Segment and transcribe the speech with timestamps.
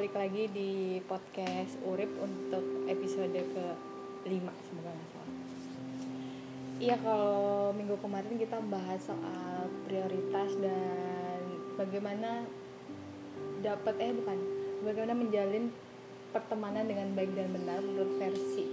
[0.00, 3.64] balik lagi di podcast Urip untuk episode ke
[4.24, 5.36] 5 semoga nggak salah.
[6.80, 11.40] Iya kalau minggu kemarin kita bahas soal prioritas dan
[11.76, 12.48] bagaimana
[13.60, 14.40] dapat eh bukan
[14.88, 15.68] bagaimana menjalin
[16.32, 18.64] pertemanan dengan baik dan benar menurut versi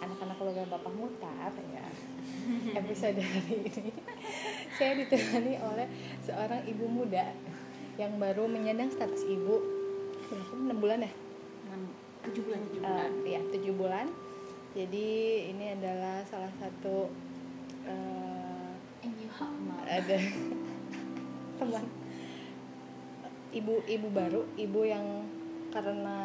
[0.00, 1.86] anak-anak keluarga Bapak Mutar ya.
[2.80, 3.92] Episode hari ini
[4.80, 5.92] saya ditemani oleh
[6.24, 7.36] seorang ibu muda
[8.00, 9.79] yang baru menyandang status ibu
[10.30, 10.52] berapa?
[10.54, 11.12] Enam bulan ya?
[12.20, 13.10] Tujuh bulan tujuh Eh, bulan.
[13.24, 14.06] ya tujuh bulan.
[14.70, 15.08] Jadi
[15.50, 17.10] ini adalah salah satu
[19.50, 19.80] mom.
[19.82, 20.16] ada
[21.58, 21.84] teman.
[23.50, 25.26] Ibu ibu baru ibu yang
[25.74, 26.18] karena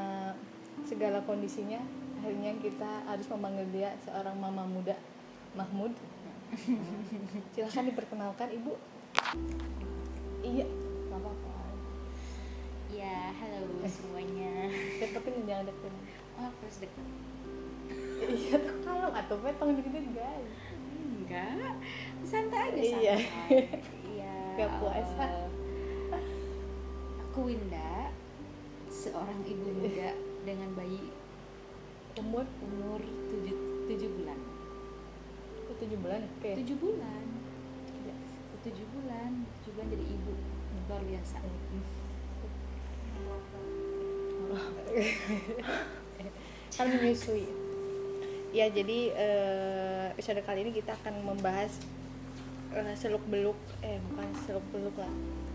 [0.85, 1.81] segala kondisinya
[2.21, 4.93] akhirnya kita harus memanggil dia seorang mama muda
[5.55, 5.95] Mahmud.
[7.55, 8.77] Silahkan diperkenalkan ibu.
[10.43, 10.67] Iya.
[11.09, 11.54] Nggak apa-apa
[12.95, 14.71] ya halo semuanya.
[15.03, 15.95] Deketin jangan deketin
[16.39, 17.07] oh terus dekat
[18.25, 20.55] iya tuh kalau atau petong dikit guys
[20.95, 21.75] enggak.
[22.23, 23.15] Santai aja Iya.
[23.19, 23.59] santai.
[24.15, 24.35] Iya.
[24.55, 25.25] Gak puasa.
[27.19, 28.15] aku Winda
[28.87, 30.15] seorang ibu muda
[30.47, 31.11] dengan bayi
[32.15, 32.47] umur?
[32.63, 33.57] umur tujuh
[33.91, 34.39] tujuh bulan.
[35.67, 36.21] Oh, tujuh bulan?
[36.39, 36.51] Oke.
[36.63, 37.25] Tujuh bulan.
[38.63, 40.33] Tujuh bulan tujuh bulan jadi ibu.
[40.87, 41.37] Luar biasa
[46.75, 47.47] kan menyusui
[48.55, 51.75] ya jadi eh, episode kali ini kita akan membahas
[52.95, 55.11] seluk beluk eh bukan seluk beluk lah.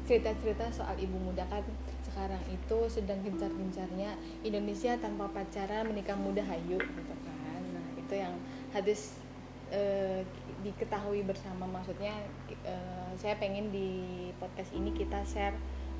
[0.08, 1.60] Cerita cerita soal ibu muda kan.
[2.00, 7.62] Sekarang itu sedang gencar gencarnya Indonesia tanpa pacaran menikah muda hayu gitu kan.
[7.76, 8.32] Nah itu yang
[8.72, 9.20] harus
[9.68, 10.24] eh,
[10.64, 11.68] diketahui bersama.
[11.68, 12.16] Maksudnya
[12.64, 15.56] eh, saya pengen di podcast ini kita share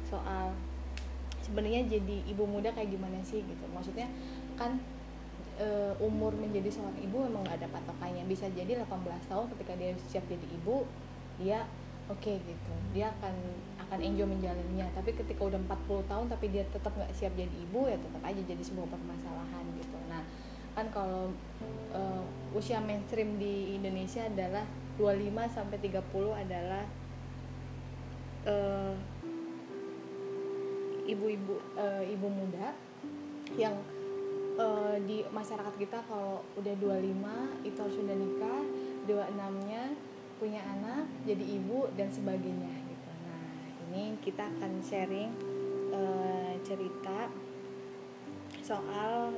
[0.09, 0.57] soal
[1.51, 3.65] sebenarnya jadi ibu muda kayak gimana sih gitu.
[3.75, 4.07] Maksudnya
[4.55, 4.79] kan
[5.59, 5.67] e,
[5.99, 8.23] umur menjadi seorang ibu memang nggak ada patokannya.
[8.31, 8.87] Bisa jadi 18
[9.27, 10.87] tahun ketika dia siap jadi ibu
[11.43, 11.67] dia
[12.07, 12.73] oke gitu.
[12.95, 13.35] Dia akan
[13.91, 14.87] akan enjoy menjalannya.
[14.95, 18.41] Tapi ketika udah 40 tahun tapi dia tetap nggak siap jadi ibu ya tetap aja
[18.47, 19.99] jadi sebuah permasalahan gitu.
[20.07, 20.23] Nah
[20.79, 21.35] kan kalau
[21.91, 22.01] e,
[22.55, 24.63] usia mainstream di Indonesia adalah
[25.03, 25.99] 25 sampai 30
[26.47, 26.85] adalah
[28.45, 28.95] eh,
[31.11, 32.75] ibu-ibu eh, ibu muda
[33.59, 33.75] yang
[34.59, 38.63] eh, di masyarakat kita kalau udah 25 itu harus sudah nikah
[39.11, 39.83] 26 nya
[40.41, 43.11] punya anak jadi ibu dan sebagainya gitu.
[43.27, 43.45] Nah
[43.91, 45.31] ini kita akan sharing
[45.93, 47.29] eh, cerita
[48.65, 49.35] soal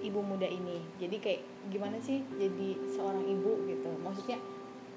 [0.00, 0.78] ibu muda ini.
[1.02, 3.90] Jadi kayak gimana sih jadi seorang ibu gitu?
[4.00, 4.38] Maksudnya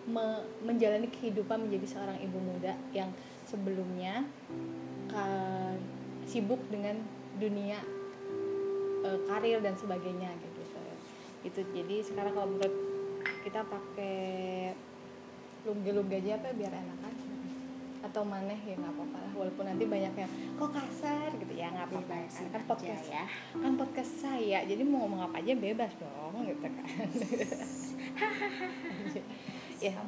[0.05, 3.09] me- menjalani kehidupan menjadi seorang ibu muda yang
[3.49, 4.23] sebelumnya
[5.19, 5.79] ka-
[6.23, 6.95] sibuk dengan
[7.35, 7.83] dunia
[9.03, 10.79] e, karir dan sebagainya kayak gitu
[11.39, 12.75] itu jadi sekarang kalau menurut
[13.43, 14.27] kita pakai
[15.63, 17.13] lungge-lungge aja apa biar enakan.
[17.99, 21.29] Atau maneh ya nggak apa-apa lah walaupun nanti banyak yang kok kasar?
[21.35, 21.51] Gitu.
[21.51, 22.15] Ya nggak apa-apa.
[22.31, 23.23] Kan aja podcast ya.
[23.59, 24.63] kan podcast saya.
[24.63, 26.85] Jadi mau ngomong apa aja bebas dong gitu kan.
[29.79, 29.95] Ya.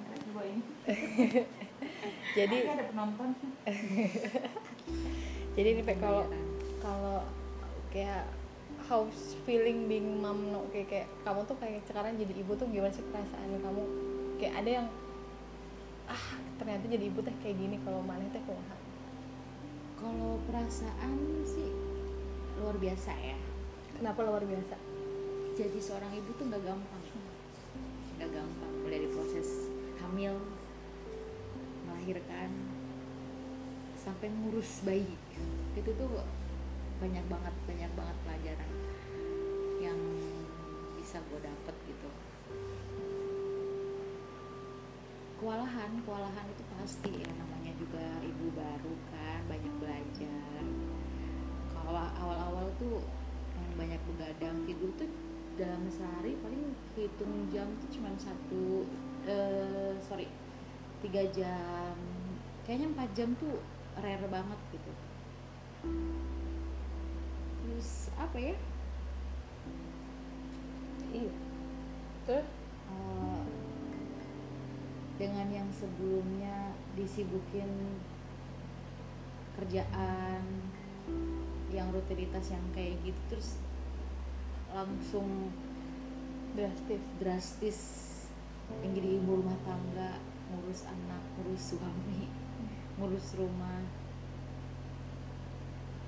[2.35, 3.31] Jadi ada penonton
[5.61, 6.25] jadi ini Pe, kalau
[6.81, 7.22] kalau
[7.94, 8.25] kayak
[8.89, 12.89] house feeling being mom no kayak, kayak kamu tuh kayak sekarang jadi ibu tuh gimana
[12.89, 13.83] sih perasaan kamu?
[14.41, 14.88] Kayak ada yang
[16.09, 16.25] ah
[16.57, 18.73] ternyata jadi ibu teh kayak gini kalau mana teh kumaha
[20.01, 21.69] kalau perasaan sih
[22.57, 23.38] luar biasa ya.
[24.01, 24.73] Kenapa luar biasa?
[25.61, 27.03] Jadi seorang ibu tuh nggak gampang.
[28.17, 28.73] Nggak gampang.
[28.81, 29.69] Mulai dari proses
[30.01, 30.41] hamil
[31.85, 32.50] melahirkan
[34.01, 35.13] sampai ngurus bayi.
[35.78, 36.25] Itu tuh
[36.97, 38.72] banyak banget banyak banget pelajaran
[39.78, 40.00] yang
[40.97, 42.09] bisa gue dapet gitu.
[45.41, 50.63] Kewalahan kewalahan itu pasti ya namanya juga ibu baru kan banyak belajar.
[51.74, 53.01] Kalau awal-awal tuh
[53.57, 55.09] yang banyak begadang tidur tuh
[55.57, 58.86] dalam sehari paling hitung jam tuh cuma satu
[59.25, 60.30] eh sorry
[61.01, 61.98] tiga jam.
[62.62, 63.57] Kayaknya empat jam tuh
[63.99, 64.91] rare banget gitu.
[67.65, 68.55] Terus apa ya?
[71.11, 71.33] Iya.
[72.23, 72.47] Terus?
[72.91, 73.43] Eh,
[75.21, 77.69] dengan yang sebelumnya disibukin
[79.53, 80.41] kerjaan
[81.71, 83.61] yang rutinitas yang kayak gitu terus
[84.73, 85.53] langsung
[86.57, 87.03] drastis.
[87.21, 87.79] drastis
[88.81, 90.17] yang jadi ibu rumah tangga
[90.51, 92.27] ngurus anak ngurus suami
[93.01, 93.81] ngurus rumah.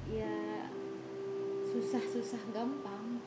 [0.05, 0.69] Ya
[1.73, 3.17] susah-susah gampang.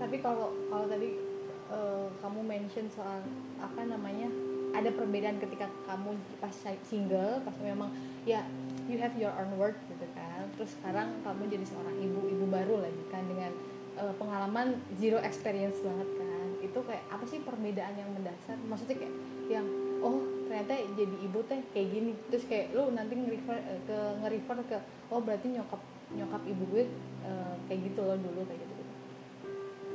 [0.00, 1.20] Tapi kalau kalau tadi
[1.68, 3.20] eh, kamu mention soal
[3.60, 4.32] apa namanya
[4.72, 6.56] ada perbedaan ketika kamu pas
[6.88, 7.92] single pas memang
[8.24, 8.40] ya
[8.88, 10.48] you have your own work gitu kan.
[10.56, 13.52] Terus sekarang kamu jadi seorang ibu ibu baru lagi kan dengan
[14.00, 16.48] eh, pengalaman zero experience banget kan.
[16.64, 18.56] Itu kayak apa sih perbedaan yang mendasar?
[18.64, 19.14] Maksudnya kayak
[19.52, 19.68] yang
[20.00, 22.12] oh ternyata jadi ibu teh kayak gini.
[22.28, 24.76] Terus kayak lu nanti nge-refer eh, ke nge-refer ke
[25.08, 25.80] oh berarti nyokap
[26.12, 26.84] nyokap ibu gue
[27.24, 28.84] eh, kayak gitu loh dulu kayak gitu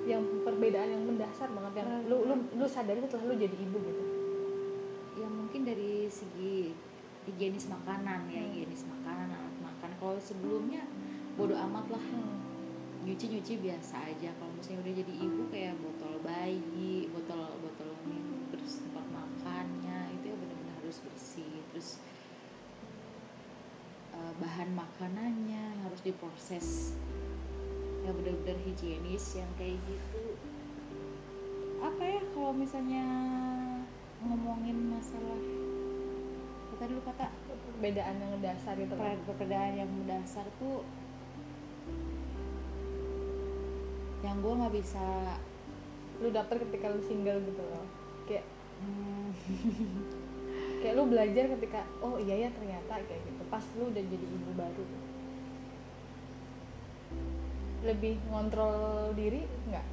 [0.09, 4.03] yang perbedaan yang mendasar banget yang lu lu lu sadari setelah lu jadi ibu gitu.
[5.21, 6.73] Ya mungkin dari segi
[7.29, 8.49] higienis makanan ya Hmm.
[8.49, 9.89] higienis makanan alat makan.
[10.01, 10.89] Kalau sebelumnya
[11.37, 12.05] bodo amat lah.
[13.05, 14.33] Nyuci nyuci biasa aja.
[14.41, 19.07] Kalau misalnya udah jadi ibu kayak botol bayi botol botol minum terus tempat
[19.47, 19.86] benar-benar
[20.87, 21.99] harus bersih terus
[24.15, 26.95] eh, bahan makanannya harus diproses.
[28.07, 30.39] Ya benar-benar higienis yang kayak gitu.
[31.83, 33.03] Apa ya kalau misalnya
[34.23, 35.43] ngomongin masalah
[36.71, 37.35] apa tadi lu kata?
[37.75, 40.87] Perbedaan yang mendasar gitu kan per- perbedaan yang mendasar tuh
[44.23, 45.35] yang gue nggak bisa
[46.23, 47.83] lu dapet ketika lu single gitu loh.
[48.23, 48.47] Kayak
[48.79, 49.35] hmm,
[50.87, 53.43] kayak lu belajar ketika oh iya ya ternyata kayak gitu.
[53.51, 54.83] Pas lu udah jadi ibu baru.
[57.83, 59.85] Lebih ngontrol diri nggak?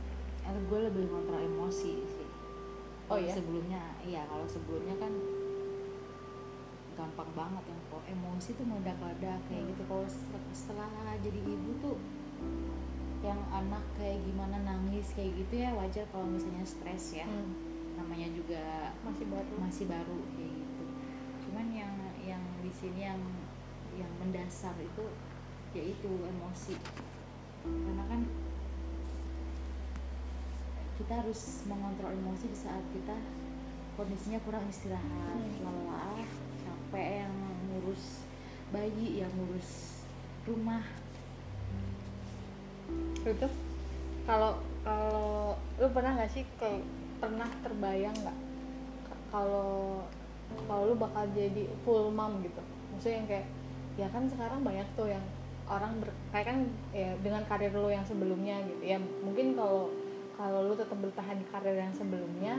[0.71, 2.29] Gue lebih kontrol emosi sih.
[3.05, 3.35] Oh, iya?
[3.35, 5.13] sebelumnya iya kalau sebelumnya kan
[6.95, 9.71] gampang banget yang kok emosi tuh meledak-ledak kayak Hmm.
[9.75, 9.83] gitu.
[9.85, 10.89] Kalau se- setelah
[11.19, 11.99] jadi ibu tuh
[13.21, 17.27] yang anak kayak gimana nangis kayak gitu ya wajar kalau misalnya stres ya.
[17.27, 17.51] Hmm,
[17.99, 18.63] namanya juga
[19.03, 19.53] masih baru.
[19.59, 20.64] masih baru kayak gitu
[21.55, 23.23] cuman yang yang di sini yang
[23.95, 25.07] yang mendasar itu
[25.71, 26.75] yaitu emosi.
[27.63, 28.27] Karena kan
[30.99, 33.15] kita harus mengontrol emosi di saat kita
[33.95, 35.07] kondisinya kurang istirahat
[35.39, 35.63] Hmm.
[35.63, 36.27] lelah
[36.67, 37.35] capek yang
[37.71, 38.27] ngurus
[38.75, 40.03] bayi yang ngurus
[40.51, 40.83] rumah.
[43.23, 43.47] Itu
[44.27, 46.83] kalau kalau lu pernah nggak sih kayak
[47.23, 48.39] pernah terbayang nggak?
[49.31, 50.03] Kalau
[50.69, 52.63] kalau lu bakal jadi full mom gitu
[52.95, 53.47] maksudnya yang kayak
[53.95, 55.23] ya kan sekarang banyak tuh yang
[55.65, 56.59] orang ber, kayak kan
[56.93, 59.89] ya dengan karir lu yang sebelumnya gitu ya mungkin kalau
[60.35, 62.59] kalau lu tetap bertahan di karir yang sebelumnya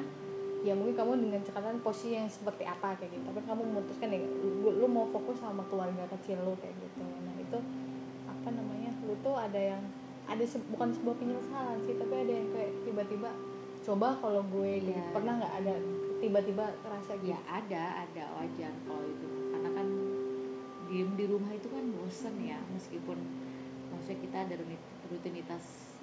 [0.65, 4.17] ya mungkin kamu dengan catatan posisi yang seperti apa kayak gitu tapi kamu memutuskan ya
[4.41, 7.57] lu, lu mau fokus sama keluarga kecil lu kayak gitu nah itu
[8.25, 9.83] apa namanya lu tuh ada yang
[10.25, 13.29] ada se- bukan sebuah penyesalan sih tapi ada yang kayak tiba-tiba
[13.85, 14.97] coba kalau gue gitu.
[14.97, 15.13] Iya.
[15.13, 15.73] pernah nggak ada
[16.25, 17.29] tiba-tiba rasa gitu?
[17.29, 19.27] ya ada ada wajar kalau itu.
[19.53, 19.87] Karena kan
[20.89, 23.17] diem di rumah itu kan bosen ya meskipun
[23.93, 24.55] maksudnya kita ada
[25.09, 25.95] rutinitas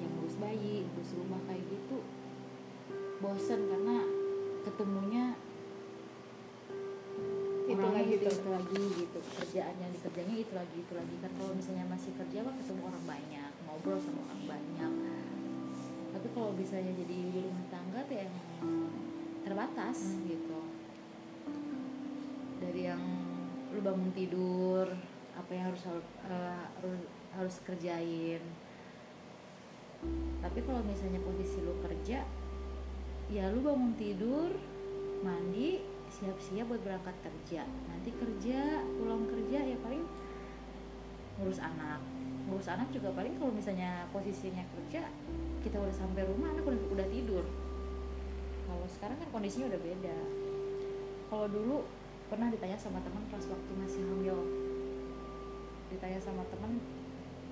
[0.00, 1.98] yang ngurus bayi ngurus rumah kayak gitu
[3.20, 3.96] bosen karena
[4.64, 5.36] ketemunya
[7.70, 11.14] itu lagi itu, itu lagi gitu pekerjaan yang dikerjanya itu lagi itu lagi.
[11.22, 14.92] Kan kalau misalnya masih kerja kan ketemu orang banyak ngobrol sama orang banyak.
[16.10, 18.32] Tapi kalau misalnya jadi ibu rumah tangga tuh yang
[19.50, 19.98] terbatas.
[20.14, 20.30] Hmm.
[20.30, 20.60] gitu.
[22.62, 23.02] Dari yang
[23.74, 24.86] lu bangun tidur
[25.34, 27.02] apa yang harus eh, harus
[27.34, 28.42] harus kerjain.
[30.40, 32.22] Tapi kalau misalnya posisi lu kerja
[33.30, 34.54] ya lu bangun tidur
[35.26, 37.66] mandi siap-siap buat berangkat kerja.
[37.90, 40.06] Nanti kerja pulang kerja ya paling
[41.42, 41.98] ngurus anak.
[42.46, 45.10] Ngurus anak juga paling kalau misalnya posisinya kerja
[45.60, 47.44] kita udah sampai rumah anak udah udah tidur
[48.70, 50.16] kalau sekarang kan kondisinya udah beda.
[51.26, 51.76] Kalau dulu
[52.30, 54.38] pernah ditanya sama teman pas waktu masih hamil.
[55.90, 56.78] Ditanya sama teman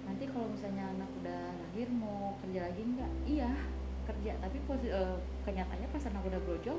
[0.07, 3.11] nanti kalau misalnya anak udah lahir mau kerja lagi nggak?
[3.27, 3.51] Iya
[4.07, 4.33] kerja.
[4.39, 6.79] Tapi posi- eh, kenyataannya pas anak udah brojol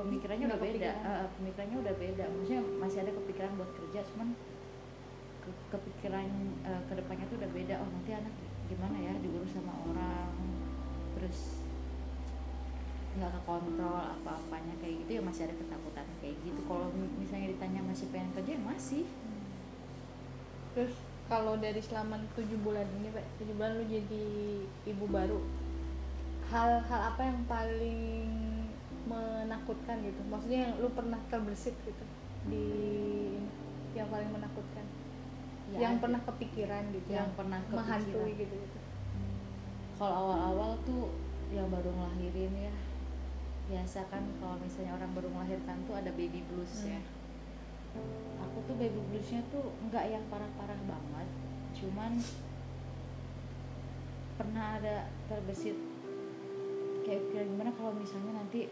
[0.00, 0.90] pemikirannya Udah udah beda.
[0.96, 2.24] Eh, pemikirannya udah beda.
[2.32, 4.28] Maksudnya masih ada kepikiran buat kerja cuman
[5.44, 6.26] ke- kepikiran
[6.64, 7.74] eh, ke depannya tuh udah beda.
[7.84, 8.32] Oh nanti anak
[8.70, 10.30] gimana ya diurus sama orang
[11.18, 11.59] terus
[13.10, 16.60] nggak kekontrol apa-apanya kayak gitu ya masih ada ketakutan kayak gitu.
[16.68, 19.04] Kalau mi- misalnya ditanya masih pengen kerja ya masih.
[20.74, 20.94] Terus
[21.26, 24.24] kalau dari selama tujuh bulan ini pak tujuh bulan lu jadi
[24.86, 25.38] ibu baru
[26.50, 28.00] hal-hal apa yang paling
[29.06, 30.20] menakutkan gitu?
[30.26, 32.04] Maksudnya yang lu pernah terbersit gitu
[32.46, 32.66] di
[33.94, 34.86] yang paling menakutkan?
[35.70, 36.02] Ya, yang ada.
[36.02, 38.42] pernah kepikiran gitu yang pernah menghantui kepikiran.
[38.42, 38.78] gitu gitu
[39.94, 41.14] kalau awal-awal tuh
[41.54, 42.74] yang baru ngelahirin ya
[43.70, 46.90] biasa kan kalau misalnya orang baru melahirkan tuh ada baby blues Hmm.
[46.90, 47.00] ya
[48.40, 51.28] aku tuh baby bluesnya tuh nggak yang parah-parah banget
[51.72, 52.12] cuman
[54.34, 54.96] pernah ada
[55.26, 55.76] terbesit
[57.02, 58.70] kayak kira gimana kalau misalnya nanti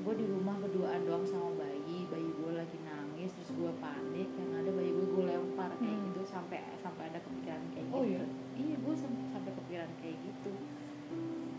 [0.00, 4.50] gue di rumah berduaan doang sama bayi bayi gue lagi nangis terus gue panik yang
[4.54, 6.06] ada bayi gue gue lempar kayak Hmm.
[6.08, 8.24] gitu sampai sampai ada kepikiran kayak Oh, gitu iya?
[8.56, 10.52] iya gue sampai, sampai kepikiran kayak gitu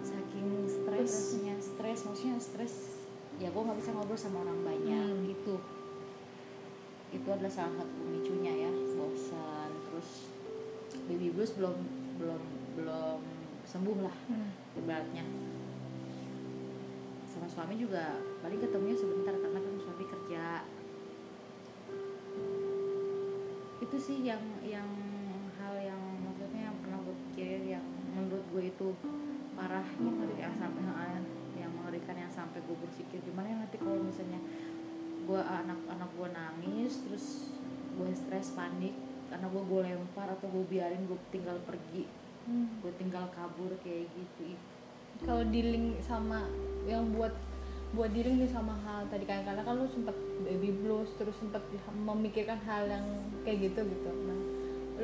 [0.02, 1.51] saking stresnya
[1.92, 2.76] stres maksudnya stres
[3.36, 5.28] ya gue nggak bisa ngobrol sama orang banyak Hmm.
[5.28, 5.60] gitu.
[7.12, 10.32] Itu adalah salah satu pemicunya ya bosan terus
[11.12, 11.76] baby blues belum
[12.16, 12.42] belum
[12.80, 13.20] belum
[13.68, 14.56] sembuh lah Hmm.
[14.80, 15.28] ibaratnya.
[17.28, 20.64] Sama suami juga paling ketemunya sebentar karena kan suami kerja.
[23.84, 24.88] Itu sih yang yang
[25.60, 27.84] hal yang maksudnya yang pernah gue pikirin yang
[28.16, 28.88] menurut gue itu
[29.60, 31.41] parah yang yang sampai yang
[31.92, 34.40] mengerikan yang sampai gue berpikir gimana ya nanti kalau misalnya
[35.28, 37.26] gue anak-anak gue nangis terus
[38.00, 38.96] gue stres panik
[39.28, 42.08] karena gue gue lempar atau gue biarin gue tinggal pergi
[42.42, 42.82] Hmm.
[42.82, 44.58] gue tinggal kabur kayak gitu
[45.22, 46.50] kalau dealing sama
[46.90, 47.30] yang buat
[47.94, 51.62] buat dealing nih sama hal tadi kan karena kan lu sempet baby blues terus sempet
[51.94, 53.06] memikirkan hal yang
[53.46, 54.10] kayak gitu gitu.
[54.10, 54.40] Nah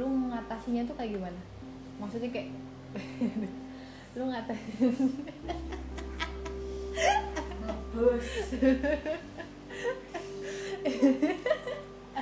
[0.01, 1.41] lu ngatasinya tuh kayak gimana?
[2.01, 2.49] Maksudnya kayak
[4.17, 4.81] lu ngatasin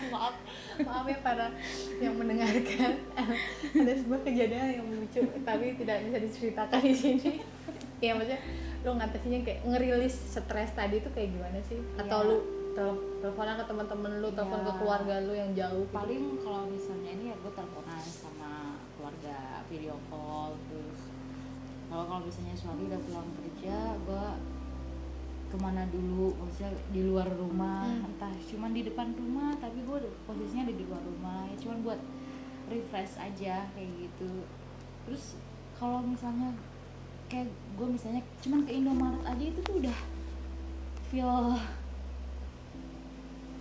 [0.06, 0.36] maaf
[0.84, 1.48] maaf ya para
[1.98, 3.00] yang mendengarkan
[3.72, 7.32] ada sebuah kejadian yang lucu tapi tidak bisa diceritakan di sini
[7.98, 8.42] ya maksudnya
[8.84, 12.28] lu ngatasinnya kayak ngerilis stres tadi itu kayak gimana sih atau Ya.
[12.28, 12.38] lu
[12.76, 14.68] tel- teleponan ke teman-teman lu telepon Ya.
[14.68, 15.96] ke keluarga lu yang jauh gitu?
[15.96, 18.52] paling kalau misalnya ini ya gue teleponan sama
[18.94, 19.38] keluarga
[19.72, 21.00] video call terus
[21.88, 24.26] kalau kalau misalnya suami udah pulang kerja gue
[25.46, 28.08] ke mana dulu maksudnya di luar rumah Hmm.
[28.08, 32.00] entah cuman di depan rumah tapi gue posisinya di luar rumah ya cuman buat
[32.66, 34.44] refresh aja kayak gitu.
[35.06, 35.38] Terus
[35.76, 36.50] kalau misalnya
[37.26, 37.48] kayak
[37.78, 39.98] gue misalnya cuman ke Indomaret aja itu tuh udah
[41.06, 41.58] feel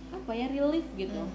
[0.09, 1.21] apa ya relief gitu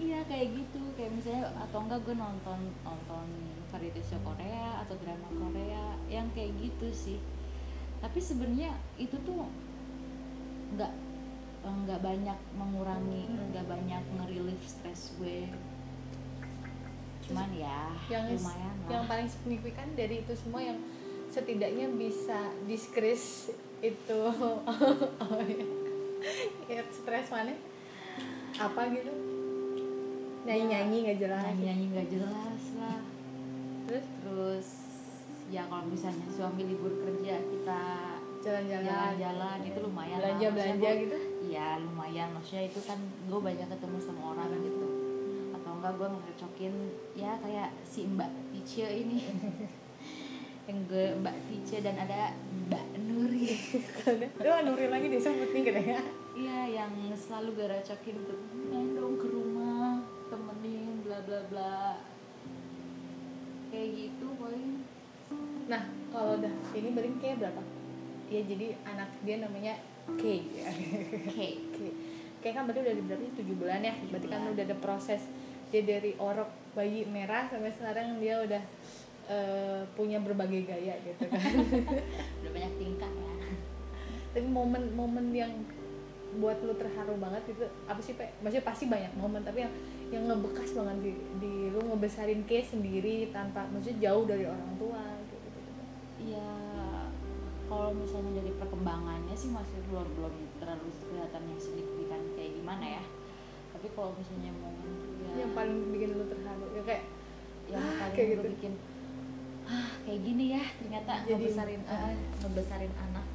[0.00, 0.80] iya kayak gitu.
[0.96, 3.26] Kayak misalnya atau enggak gue nonton nonton
[3.68, 7.18] variety show Korea atau drama Korea yang kayak gitu sih.
[8.00, 9.44] Tapi sebenarnya itu tuh
[10.74, 10.92] nggak
[11.60, 13.52] nggak banyak mengurangi Hmm.
[13.52, 15.44] nggak banyak nge-relief stres gue.
[17.28, 20.80] Cuman ya yang lumayan yang lah paling signifikan dari itu semua yang
[21.30, 23.52] setidaknya bisa diskris
[23.84, 24.20] itu.
[25.22, 25.64] Oh ya
[26.66, 27.54] ya stres mana?
[28.58, 29.29] Apa gitu
[30.42, 31.42] nyanyi nyanyi nggak jelas.
[31.44, 33.00] Nyanyi nyanyi nggak jelas lah.
[33.84, 34.68] Terus terus
[35.50, 37.82] ya kalau misalnya suami libur kerja kita
[38.40, 38.86] jalan-jalan.
[38.86, 40.20] jalan-jalan itu lumayan lah.
[40.22, 41.16] belanja belanja Maksudnya gua- gitu?
[41.44, 42.28] Iya lumayan.
[42.32, 44.86] Maksudnya itu kan gue banyak ketemu sama orang gitu.
[45.52, 46.74] Atau enggak gue ngecocokin
[47.12, 49.18] ya kayak si Mbak Tice ini.
[50.68, 52.30] Yang gue Mbak Tice dan ada
[52.64, 53.58] Mbak Nuri.
[54.38, 55.98] Duh, Nuri lagi disebut nih katanya.
[56.30, 59.49] Iya yang selalu gue recokin untuk main dong ke rumah
[61.30, 61.94] bla bla.
[63.70, 64.82] Kayak gitu paling
[65.70, 67.62] nah kalau udah ini bering kayak berapa
[68.26, 69.78] ya jadi anak dia namanya
[70.18, 70.22] K.
[71.30, 71.78] Kayak K.
[72.42, 73.32] K kan berarti udah di berapa sih?
[73.38, 73.94] tujuh bulan ya.
[74.10, 74.54] Berarti kan bulan.
[74.58, 75.22] udah ada proses.
[75.70, 78.62] Dia dari orok bayi merah sampai sekarang dia udah
[79.30, 81.38] eh, punya berbagai gaya gitu kan.
[82.42, 83.32] Udah banyak tingkah ya.
[84.34, 85.54] Tapi momen-momen yang
[86.38, 88.30] buat lu terharu banget itu apa sih Pe?
[88.38, 89.72] maksudnya pasti banyak momen tapi yang
[90.10, 95.02] yang ngebekas banget di, di lu ngebesarin case sendiri tanpa maksudnya jauh dari orang tua
[95.30, 95.70] gitu gitu.
[96.34, 96.50] Ya
[97.70, 103.04] kalau misalnya dari perkembangannya sih masih belum belum terlalu kelihatan yang signifikan kayak gimana ya.
[103.70, 104.74] Tapi kalau misalnya tuh
[105.22, 107.04] ya yang paling bikin lu terharu ya kayak
[107.70, 108.42] yang ah, paling kayak gitu.
[108.50, 108.72] bikin
[109.70, 112.10] ah kayak gini ya ternyata Jadi, ngebesarin ah,
[112.42, 113.26] ngebesarin anak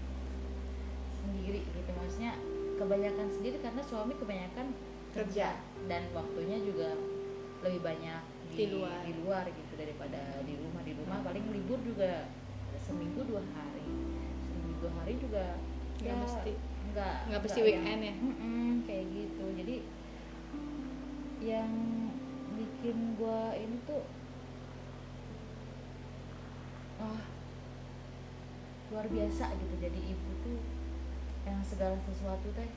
[1.24, 1.90] sendiri gitu.
[1.96, 2.36] Maksudnya
[2.76, 4.76] kebanyakan sendiri karena suami kebanyakan
[5.16, 5.48] kerja
[5.86, 6.92] dan waktunya juga
[7.62, 9.00] lebih banyak Di luar.
[9.02, 12.28] di luar gitu daripada di rumah di rumah paling libur juga
[12.78, 13.88] seminggu dua hari
[14.46, 15.56] seminggu dua hari juga
[15.98, 16.52] Nggak mesti.
[16.92, 18.14] nggak Nggak mesti yang- weekend ya?
[18.18, 19.76] Mm-mm, kayak gitu jadi
[21.42, 21.72] yang
[22.54, 24.04] bikin gua ini tuh
[26.98, 27.22] ah
[28.88, 30.60] luar biasa gitu jadi ibu tuh
[31.44, 32.70] yang segala sesuatu teh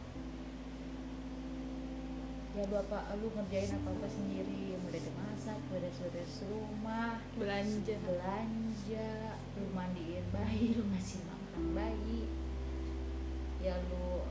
[2.57, 4.76] ya bapak lu ngerjain apa apa sendiri.
[4.81, 7.97] Mulai dari masak beres-beres rumah belanja.
[8.00, 9.12] belanja
[9.59, 12.23] lu mandiin bayi lu ngasih makan bayi.
[13.61, 14.25] Ya lu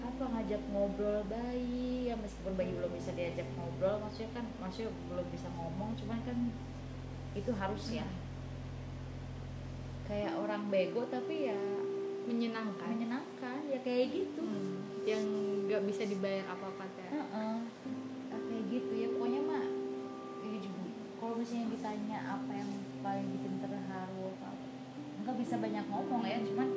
[0.00, 2.06] apa ngajak ngobrol bayi.
[2.06, 6.38] Ya meskipun bayi belum bisa diajak ngobrol maksudnya kan maksudnya belum bisa ngomong cuman kan
[7.34, 8.06] itu harus ya.
[10.06, 11.58] Kayak orang bego tapi ya
[12.30, 12.94] menyenangkan.
[12.94, 14.42] menyenangkan ya kayak gitu.
[14.42, 15.22] Hmm, yang
[15.64, 17.56] nggak bisa dibayar apa-apa teh Heeh.
[18.30, 19.64] Ah, kayak gitu ya pokoknya mah
[20.40, 20.80] ya juga
[21.16, 24.48] kalau misalnya ditanya apa yang paling bikin terharu apa
[25.20, 26.68] nggak bisa banyak ngomong ya cuman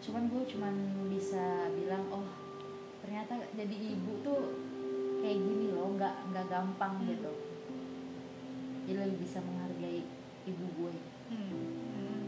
[0.00, 0.74] cuman gue cuman
[1.06, 2.24] bisa bilang oh
[3.00, 4.40] ternyata jadi ibu tuh
[5.20, 7.08] kayak gini loh nggak nggak gampang Hmm.
[7.10, 7.32] gitu
[8.84, 10.02] jadi lebih bisa menghargai
[10.44, 10.94] ibu gue
[11.30, 11.52] Hmm.
[11.94, 12.22] Hmm.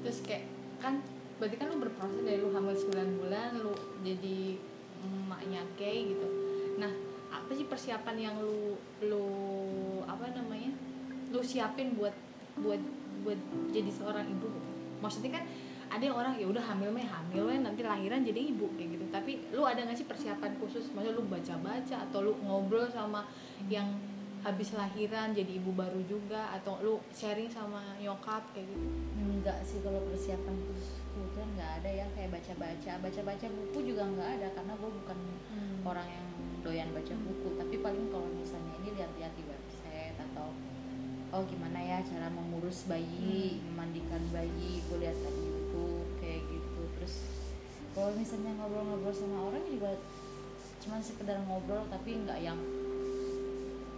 [0.00, 0.48] terus kayak
[0.78, 1.02] kan
[1.38, 4.58] berarti kan lu berproses dari lu hamil 9 bulan lu jadi
[5.06, 6.26] emaknya Kay gitu.
[6.82, 6.90] Nah
[7.30, 8.74] apa sih persiapan yang lu
[9.06, 9.26] lu
[10.04, 10.74] apa namanya
[11.30, 12.14] lu siapin buat
[12.58, 12.80] buat
[13.22, 13.38] buat
[13.70, 14.68] jadi seorang ibu gitu?
[14.98, 15.44] maksudnya kan
[15.88, 19.04] ada yang orang ya udah hamil mah hamil nanti lahiran jadi ibu kayak gitu.
[19.08, 20.92] Tapi lu ada nggak sih persiapan khusus?
[20.92, 23.24] Maksudnya lu baca baca atau lu ngobrol sama
[23.72, 23.88] yang
[24.44, 28.86] habis lahiran jadi ibu baru juga atau lu sharing sama nyokap kayak gitu?
[29.16, 33.78] Enggak sih kalau persiapan khusus kebetulan nggak ada ya kayak baca baca baca baca buku
[33.90, 35.18] juga nggak ada karena gue bukan
[35.82, 36.26] orang yang
[36.62, 37.48] doyan baca buku.
[37.58, 40.54] Tapi paling kalau misalnya ini lihat-lihat di website atau
[41.34, 46.80] oh gimana ya cara mengurus bayi memandikan bayi gue lihat di YouTube kayak gitu.
[46.94, 47.14] Terus
[47.98, 49.98] kalau misalnya ngobrol-ngobrol sama orang juga
[50.78, 52.58] cuman sekedar ngobrol tapi nggak yang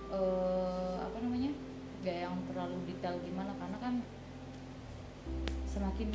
[0.08, 1.52] eh apa namanya
[2.00, 3.52] nggak yang terlalu detail gimana.
[3.60, 3.94] Karena kan
[5.70, 6.10] semakin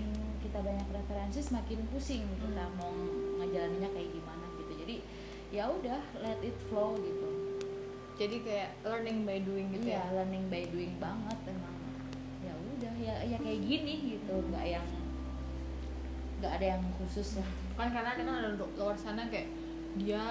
[0.56, 2.80] kita banyak referensi semakin pusing kita Hmm.
[2.80, 2.96] mau
[3.44, 4.72] ngejalaninnya kayak gimana gitu.
[4.80, 4.96] Jadi
[5.52, 7.28] ya udah let it flow gitu.
[8.16, 10.16] Jadi kayak learning by doing gitu iya ya?
[10.16, 11.76] learning by doing banget emang.
[12.40, 14.32] Ya udah ya ya kayak gini gitu.
[14.48, 14.88] Nggak yang
[16.40, 17.50] nggak ada yang khusus lah.
[17.76, 19.52] Kan karena ada kan ada luar sana kayak
[20.00, 20.24] dia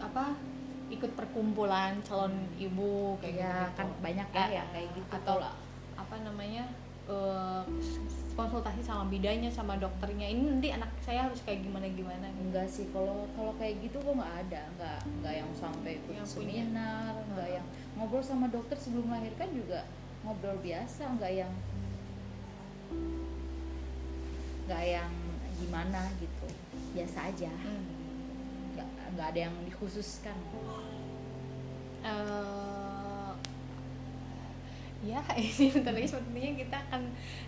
[0.00, 0.40] apa
[0.88, 5.08] ikut perkumpulan calon ibu kayak ya gitu kan banyak ya yang kayak gitu.
[5.12, 5.36] Atau
[6.00, 6.64] apa namanya
[7.08, 7.62] eh,
[8.34, 10.26] konsultasi sama bidanya sama dokternya.
[10.26, 12.42] Ini nanti anak saya harus kayak gimana gimana gitu.
[12.50, 14.62] enggak sih kalau kalau kayak gitu kok nggak ada.
[14.74, 16.42] Nggak nggak yang sampai ikut Yang punya.
[16.66, 19.80] seminar nggak yang ngobrol sama dokter sebelum melahirkan juga
[20.26, 21.02] ngobrol biasa.
[21.14, 21.52] Nggak yang
[24.66, 25.12] nggak yang
[25.62, 26.46] gimana gitu.
[26.94, 27.52] Biasa aja.
[27.54, 27.86] Hmm.
[28.74, 30.34] nggak nggak ada yang dikhususkan.
[32.02, 32.83] Eh
[35.04, 37.02] ya ini bentar sepertinya kita akan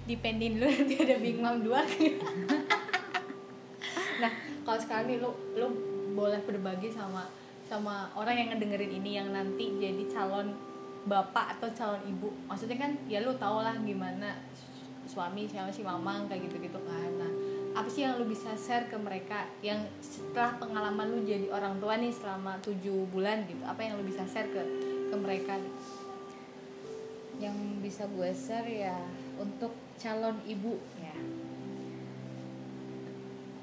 [0.04, 1.72] dipendin dulu nanti ada Big Mom 2
[4.22, 4.32] nah
[4.64, 5.68] kalau sekarang nih lu lu
[6.16, 7.28] boleh berbagi sama
[7.66, 10.54] sama orang yang ngedengerin ini yang nanti jadi calon
[11.06, 12.30] bapak atau calon ibu.
[12.50, 16.78] Maksudnya kan ya lu tau lah gimana su- suami sama si mamang kayak gitu gitu
[16.86, 17.10] kan.
[17.18, 17.30] Nah
[17.76, 21.98] apa sih yang lu bisa share ke mereka yang setelah pengalaman lu jadi orang tua
[21.98, 23.62] nih selama tujuh bulan gitu?
[23.62, 24.62] Apa yang lu bisa share ke
[25.06, 25.54] ke mereka
[27.37, 28.96] yang bisa gue share ya
[29.37, 31.16] untuk calon ibu ya.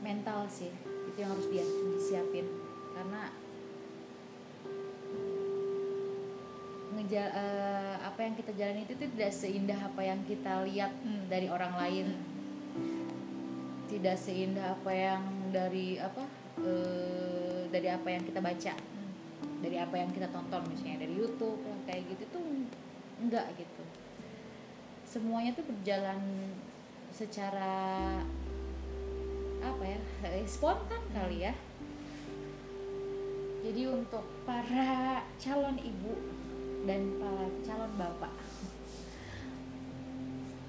[0.03, 0.69] Mental sih
[1.13, 2.45] itu yang harus dia disiapin
[2.93, 3.29] karena
[6.93, 11.25] ngejal eh, apa yang kita jalani itu tuh tidak seindah apa yang kita lihat Hmm.
[11.29, 12.07] dari orang lain.
[13.89, 16.25] Tidak seindah apa yang dari apa
[16.61, 18.73] eh, dari apa yang kita baca.
[19.63, 22.43] Dari apa yang kita tonton misalnya dari YouTube lah kayak gitu tuh
[23.21, 23.83] enggak gitu.
[25.05, 26.21] Semuanya tuh berjalan
[27.13, 28.17] secara
[29.63, 31.53] apa ya eh, spontan kali ya.
[33.63, 36.13] Jadi untuk para calon ibu
[36.83, 38.33] dan para calon bapak.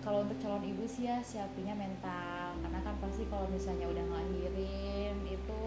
[0.04, 2.54] Kalau untuk calon ibu sih ya siapinnya mental.
[2.60, 5.60] Karena kan pasti kalau misalnya udah ngelahirin itu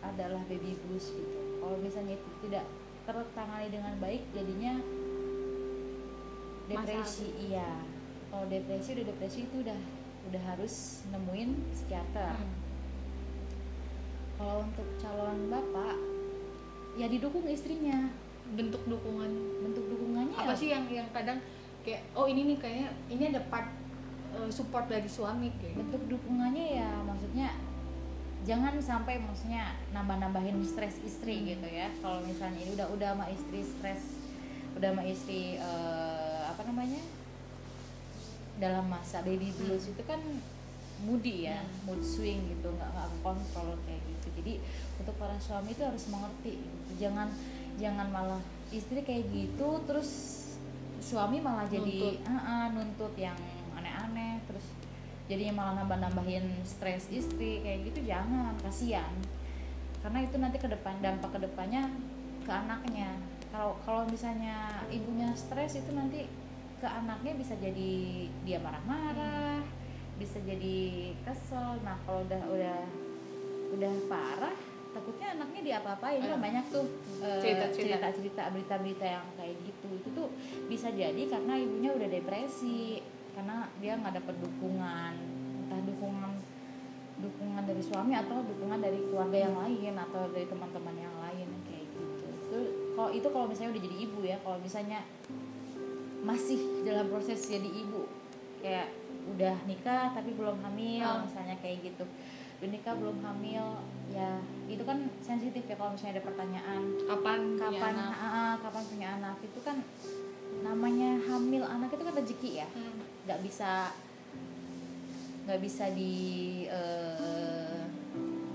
[0.00, 1.40] adalah baby blues gitu.
[1.60, 2.64] Kalau misalnya itu tidak
[3.04, 4.80] tertangani dengan baik jadinya
[6.68, 7.82] depresi iya.
[8.32, 9.80] Kalau depresi udah depresi itu udah
[10.32, 12.34] udah harus nemuin psikiater.
[12.34, 12.62] Hmm.
[14.34, 15.94] kalau untuk calon bapak
[16.98, 18.10] ya didukung istrinya.
[18.44, 19.30] Bentuk dukungan.
[19.62, 20.58] Bentuk dukungannya apa ya.
[20.58, 21.38] sih yang yang kadang
[21.86, 23.70] kayak oh ini nih kayaknya ini ada part
[24.34, 25.80] uh, support dari suami kayak gitu.
[25.84, 27.48] bentuk dukungannya ya maksudnya
[28.44, 31.88] jangan sampai maksudnya nambah-nambahin stres istri gitu ya.
[32.02, 34.02] Kalau misalnya ini udah udah sama istri stres
[34.74, 36.13] udah sama istri eh,
[36.64, 37.04] apa namanya
[38.56, 40.16] dalam masa baby blues itu kan
[41.04, 41.92] moody ya Hmm.
[41.92, 44.52] mood swing gitu nggak nggak kontrol kayak gitu jadi
[44.96, 47.04] untuk para suami itu harus mengerti gitu.
[47.04, 47.28] jangan
[47.76, 48.40] jangan malah
[48.72, 50.08] istri kayak gitu terus
[51.04, 52.16] suami malah jadi Nuntut.
[52.24, 53.36] "Ah, ah, nuntut yang
[53.76, 54.64] aneh-aneh terus
[55.28, 59.12] jadinya malah nambah-nambahin stres istri kayak gitu jangan kasihan
[60.00, 61.92] karena itu nanti ke depan dampak ke depannya
[62.40, 63.20] ke anaknya
[63.52, 66.24] kalau kalau misalnya ibunya stres itu nanti
[66.80, 67.92] ke anaknya bisa jadi
[68.42, 69.62] dia marah-marah
[70.14, 71.82] bisa jadi kesel.
[71.82, 72.78] Nah kalau udah udah
[73.74, 74.54] udah parah
[74.94, 76.22] takutnya anaknya diapa-apain.
[76.22, 76.86] Kan banyak tuh
[77.18, 77.98] eh, Cerita-cerita.
[77.98, 79.88] cerita-cerita berita-berita yang kayak gitu.
[79.90, 80.28] Itu tuh
[80.70, 83.02] bisa jadi karena ibunya udah depresi
[83.34, 85.12] karena dia nggak dapet dukungan
[85.66, 86.32] entah dukungan
[87.18, 91.86] dukungan dari suami atau dukungan dari keluarga yang lain atau dari teman-teman yang lain kayak
[91.90, 92.26] gitu.
[92.30, 92.58] Itu
[92.94, 95.02] kalau itu kalau misalnya udah jadi ibu ya kalau misalnya
[96.24, 98.08] masih dalam proses jadi ibu.
[98.64, 98.88] Kayak
[99.36, 101.20] udah nikah tapi belum hamil Oh.
[101.28, 102.04] misalnya kayak gitu.
[102.60, 103.64] Udah nikah belum hamil
[104.08, 106.80] ya itu kan sensitif ya kalau misalnya ada pertanyaan.
[107.04, 108.16] Kapan punya kapan anak?
[108.16, 109.36] ah, kapan punya anak?
[109.44, 109.76] Itu kan
[110.64, 112.68] namanya hamil anak itu kan rezeki ya.
[112.72, 113.04] Hmm.
[113.24, 113.92] nggak bisa
[115.44, 116.16] nggak bisa di
[116.68, 117.84] eh,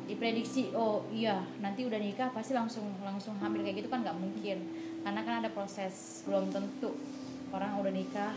[0.09, 3.61] diprediksi oh iya nanti udah nikah pasti langsung langsung hamil.
[3.61, 4.57] Kayak gitu kan nggak mungkin.
[5.05, 6.97] Karena kan ada proses belum tentu
[7.49, 8.35] orang udah nikah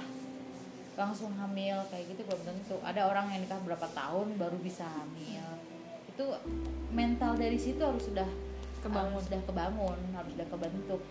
[0.92, 5.46] langsung hamil kayak gitu belum tentu ada orang yang nikah berapa tahun baru bisa hamil
[6.12, 6.24] itu
[6.92, 8.28] mental dari situ harus sudah
[8.82, 9.14] Kebangun.
[9.14, 11.02] harus sudah kebangun harus sudah kebentuk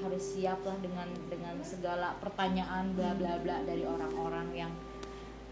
[0.00, 4.72] harus siap lah dengan dengan segala pertanyaan bla bla bla dari orang-orang yang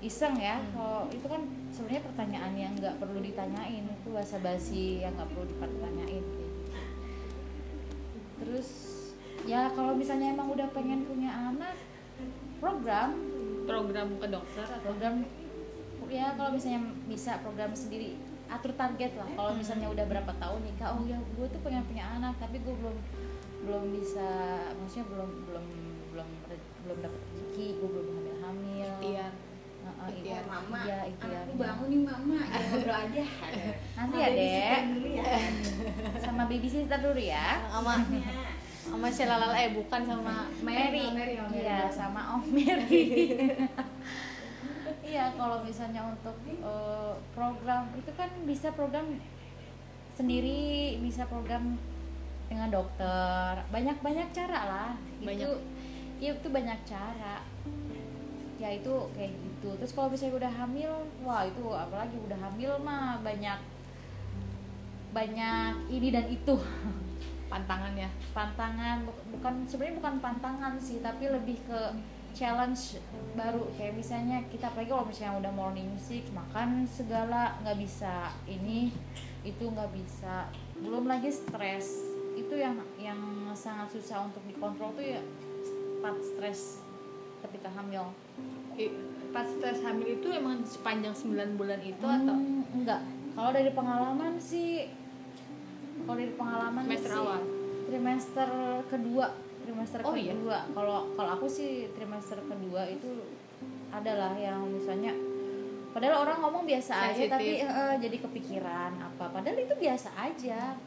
[0.01, 0.73] iseng ya Hmm.
[0.75, 1.43] kalau itu kan
[1.75, 6.45] sebenarnya pertanyaan yang nggak perlu ditanyain itu basa basi yang nggak perlu gitu.
[8.39, 8.98] terus
[9.49, 11.73] ya kalau misalnya emang udah pengen punya anak
[12.59, 13.17] program.
[13.65, 14.81] Program ke dokter atau?
[14.83, 15.15] Program
[16.07, 19.29] ya kalau misalnya bisa program sendiri atur target lah.
[19.31, 19.61] Kalau Hmm.
[19.61, 22.97] misalnya udah berapa tahun nikah oh ya gue tuh pengen punya anak tapi gue belum
[23.59, 24.29] belum bisa
[24.75, 25.67] maksudnya belum belum
[26.09, 26.29] belum
[26.81, 29.29] belum dapat rezeki gue belum hamil hamil iya
[29.79, 30.45] Heeh, Ikhtiar.
[30.45, 30.85] mama.
[30.85, 31.33] Iya ikhtiar.
[31.39, 32.37] Anakku bangun nih mama.
[32.45, 33.25] Jangan ngobrol aja.
[33.97, 34.81] Nanti ya dek.
[35.17, 35.25] ya.
[36.21, 37.47] Sama babysitter dulu ya.
[37.65, 37.95] Sama
[38.88, 41.05] sama si Lalala eh bukan sama Mary.
[41.53, 43.05] Iya sama Om Mary.
[45.09, 49.16] Iya kalau misalnya untuk eh, program itu kan bisa program
[50.12, 51.81] sendiri bisa program
[52.44, 53.57] dengan dokter.
[53.72, 54.92] Banyak banyak cara lah.
[55.24, 55.48] Banyak.
[55.48, 55.51] itu
[56.20, 57.40] ya itu banyak cara.
[58.61, 59.81] Ya itu kayak gitu.
[59.81, 60.92] Terus kalau misalnya udah hamil
[61.24, 63.61] wah itu apalagi udah hamil mah banyak
[65.16, 66.55] banyak ini dan itu
[67.49, 71.81] pantangan ya pantangan bu- bukan sebenarnya bukan pantangan sih tapi lebih ke
[72.37, 73.01] challenge
[73.35, 73.67] baru.
[73.75, 78.93] Kayak misalnya kita apalagi kalau misalnya udah morning sick makan segala nggak bisa ini
[79.43, 80.53] itu nggak bisa.
[80.79, 82.05] Belum lagi stres.
[82.39, 83.19] Itu yang yang
[83.57, 85.23] sangat susah untuk dikontrol tuh ya
[86.05, 86.85] part stres.
[87.43, 88.13] Ketika hamil
[89.35, 92.37] pas stres hamil itu emang sepanjang 9 bulan itu atau?
[92.39, 93.03] Hmm, enggak
[93.35, 94.91] kalau dari pengalaman sih
[96.09, 97.40] kalau dari pengalaman Semester sih, awal?
[97.85, 98.51] trimester
[98.88, 99.27] kedua
[99.61, 100.33] trimester Oh, iya?
[100.33, 103.29] kedua kalau kalau aku sih trimester kedua itu
[103.92, 105.12] adalah yang misalnya
[105.92, 107.33] padahal orang ngomong biasa aja Sensitif.
[107.33, 110.81] tapi eh, jadi kepikiran apa padahal itu biasa aja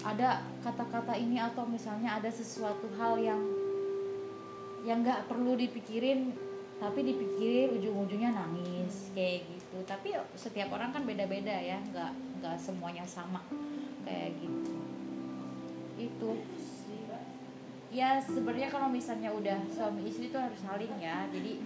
[0.00, 0.28] ada
[0.64, 3.40] kata-kata ini atau misalnya ada sesuatu hal yang
[4.88, 6.32] yang nggak perlu dipikirin
[6.78, 13.02] tapi dipikirin ujung-ujungnya nangis kayak gitu tapi setiap orang kan beda-beda ya nggak nggak semuanya
[13.04, 13.42] sama
[14.08, 14.74] kayak gitu.
[16.00, 16.30] Itu.
[17.88, 21.28] Ya sebenarnya kalau misalnya udah suami istri itu harus saling ya.
[21.28, 21.60] Jadi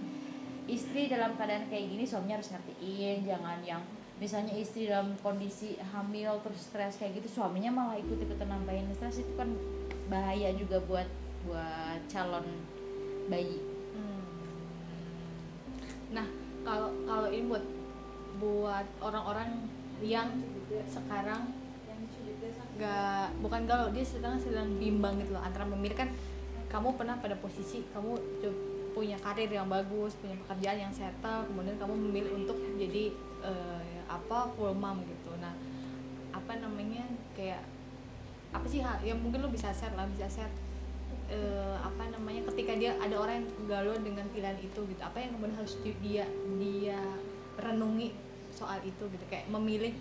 [0.66, 3.82] istri dalam keadaan kayak gini suaminya harus ngertiin jangan yang
[4.22, 9.22] misalnya istri dalam kondisi hamil terus stres kayak gitu suaminya malah ikut ikutan nambahin stres.
[9.22, 9.50] Itu kan
[10.06, 11.06] bahaya juga buat
[11.46, 12.46] buat calon
[13.26, 13.58] bayi.
[13.98, 14.22] Hmm.
[16.14, 16.26] Nah,
[16.62, 17.64] kalau kalau ini buat
[18.38, 19.66] buat orang-orang
[20.02, 20.30] yang
[20.86, 21.61] sekarang
[22.78, 26.08] nggak bukan galau dia sedang sedang bimbang gitu loh antara memilih kan
[26.72, 28.16] kamu pernah pada posisi kamu
[28.96, 33.12] punya karir yang bagus punya pekerjaan yang settle kemudian kamu memilih untuk jadi
[33.44, 35.32] eh, apa full mom gitu.
[35.40, 35.52] Nah
[36.32, 37.04] apa namanya
[37.36, 37.60] kayak
[38.52, 40.52] apa sih hal yang mungkin lu bisa share lah bisa share
[41.32, 45.32] eh, apa namanya ketika dia ada orang yang galau dengan pilihan itu gitu apa yang
[45.36, 46.24] kemudian harus di- dia
[46.60, 47.00] dia
[47.56, 48.12] renungi
[48.52, 49.92] soal itu gitu kayak memilih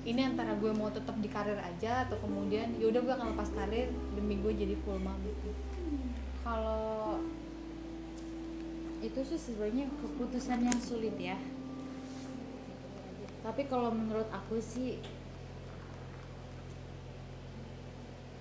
[0.00, 3.92] ini antara gue mau tetap di karir aja atau kemudian yaudah gue akan lepas karir
[4.16, 5.20] demi gue jadi full mom.
[6.40, 7.20] Kalau
[9.04, 11.36] itu sih sebenarnya keputusan yang sulit ya.
[13.44, 15.00] Tapi kalau menurut aku sih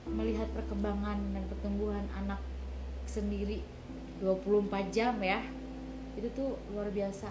[0.10, 2.42] melihat perkembangan dan pertumbuhan anak
[3.06, 3.62] sendiri
[4.22, 5.40] 24 jam ya
[6.18, 7.30] itu tuh luar biasa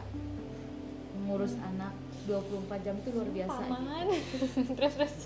[1.26, 1.94] ngurus anak
[2.28, 4.06] 24 jam itu luar biasa paman.
[4.76, 5.16] terus terus.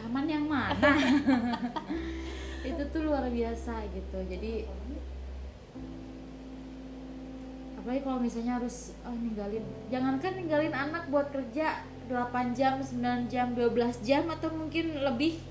[0.00, 0.92] Paman yang mana?
[2.70, 4.18] Itu tuh luar biasa gitu.
[4.30, 4.70] Jadi
[7.82, 13.58] apalagi kalau misalnya harus oh, ninggalin jangankan ninggalin anak buat kerja 8 jam 9 jam
[13.58, 15.42] 12 jam atau mungkin lebih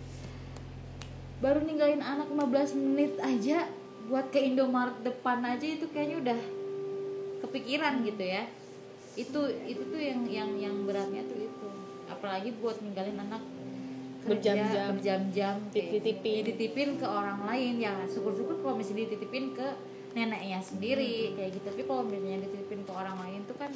[1.44, 3.68] baru ninggalin anak 15 menit aja
[4.08, 6.40] buat ke Indomaret depan aja itu kayaknya udah
[7.44, 8.48] kepikiran gitu ya
[9.14, 11.68] itu itu tuh yang yang yang beratnya tuh itu
[12.08, 13.44] apalagi buat ninggalin anak
[14.22, 14.88] kerja Berjam-jam.
[14.94, 16.32] berjam-jam kayak Dititipin.
[16.38, 16.48] gitu.
[16.48, 19.68] dititipin ke orang lain ya syukur-syukur kalau misalnya dititipin ke
[20.12, 23.72] neneknya sendiri kayak gitu tapi kalau misalnya dititipin ke orang lain tuh kan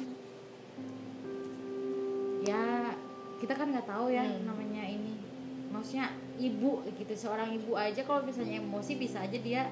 [2.42, 2.94] ya
[3.36, 4.46] kita kan nggak tahu ya Hmm.
[4.46, 5.18] namanya ini
[5.66, 9.68] maksudnya ibu gitu seorang ibu aja kalau misalnya emosi bisa aja dia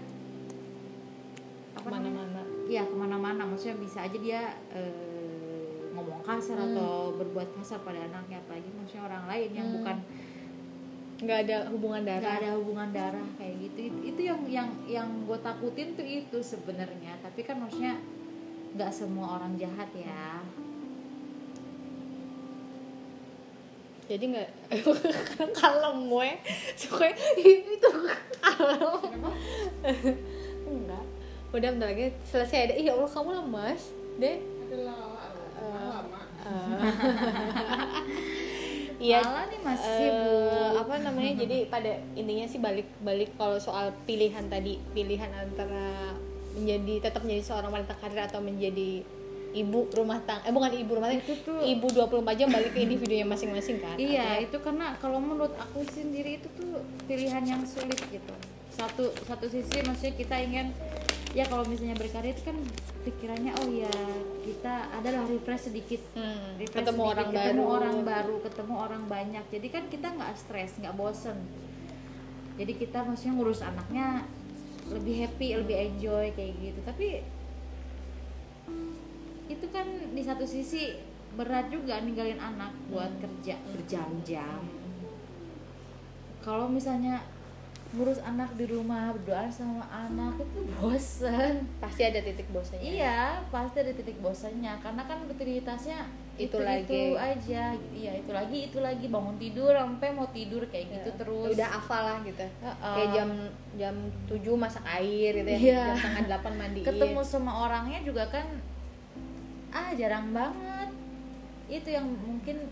[1.74, 2.28] apa namanya?
[2.28, 4.40] mana-mana Iya ke mana-mana, maksudnya bisa aja dia
[4.72, 5.13] eh,
[5.94, 6.74] ngomong kasar Hmm.
[6.74, 9.76] atau berbuat kasar pada anaknya, apalagi maksudnya orang lain yang Hmm.
[9.78, 9.96] bukan
[11.14, 13.78] nggak ada hubungan nggak darah ada hubungan darah kayak gitu.
[13.86, 17.96] Itu, itu yang yang yang gue takutin tuh itu sebenarnya, tapi kan maksudnya
[18.74, 20.42] nggak semua orang jahat ya.
[24.04, 24.50] jadi nggak
[25.58, 26.30] kalem gue.
[26.76, 27.08] Suka
[27.40, 27.90] itu
[28.36, 29.00] kalem.
[30.68, 31.04] Enggak.
[31.56, 33.88] Udah bentar lagi selesai ada iya Allah kamu lemas.
[34.20, 34.36] Deh
[38.94, 40.72] Iya, Malah nih masih sibuk.
[40.80, 41.32] apa namanya?
[41.44, 46.14] Jadi pada intinya sih balik balik kalau soal pilihan tadi, pilihan antara
[46.54, 49.02] menjadi tetap menjadi seorang wanita karir atau menjadi
[49.52, 50.46] ibu rumah tangga.
[50.46, 53.98] Eh bukan ibu rumah tangga, Itu tuh- ibu 24 jam balik ke individunya masing-masing kan.
[53.98, 58.34] Iya, Artinya- itu karena kalau menurut aku sendiri itu tuh pilihan yang sulit gitu.
[58.70, 60.72] Satu satu sisi maksudnya kita ingin
[61.34, 62.54] ya kalau misalnya berkarir itu kan
[63.02, 63.90] pikirannya oh ya
[64.46, 66.00] kita adalah refresh sedikit.
[66.14, 67.74] Hmm, refresh ketemu sedikit, orang ketemu baru.
[67.74, 69.44] orang baru ketemu orang banyak.
[69.50, 71.38] Jadi kan kita nggak stres nggak bosen.
[72.54, 74.22] Jadi kita maksudnya ngurus anaknya
[74.94, 76.80] lebih happy lebih enjoy kayak gitu.
[76.86, 77.08] Tapi
[79.50, 80.94] itu kan di satu sisi
[81.34, 84.62] berat juga ninggalin anak buat kerja berjam-jam.
[86.46, 87.33] Kalau misalnya
[87.94, 92.82] ngurus anak di rumah berdoa sama anak itu bosen Pasti ada titik bosannya.
[92.82, 95.98] Iya, pasti ada titik bosannya karena kan rutinitasnya
[96.34, 96.90] Itu itu, lagi.
[96.90, 97.64] itu aja.
[97.94, 101.50] Iya, itu lagi, itu lagi bangun tidur sampai mau tidur kayak gitu Ya, terus.
[101.54, 102.42] Udah hafal lah gitu.
[102.42, 102.94] Heeh.
[102.98, 103.28] Kayak jam
[103.78, 103.94] jam
[104.26, 105.58] 7 masak air gitu ya.
[105.62, 105.82] Iya.
[105.86, 106.86] Jam setengah 8 mandiin.
[106.90, 108.46] ketemu sama orangnya juga kan
[109.70, 110.90] ah jarang banget.
[111.70, 112.66] Itu yang mungkin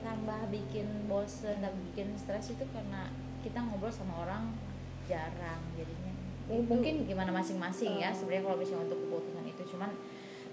[0.00, 3.08] tambah bikin bosen dan bikin stres itu karena
[3.44, 4.56] kita ngobrol sama orang
[5.04, 6.12] jarang jadinya.
[6.48, 9.62] Itu mungkin- gimana masing-masing ya sebenarnya kalau misalnya untuk keputusan itu.
[9.76, 9.90] Cuman